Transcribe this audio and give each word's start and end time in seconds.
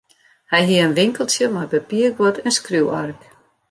Hy 0.51 0.61
hie 0.67 0.85
in 0.87 0.95
winkeltsje 0.97 1.47
mei 1.53 1.71
papierguod 1.73 2.35
en 2.45 2.55
skriuwark. 2.59 3.19